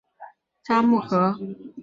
[0.63, 1.35] 札木合。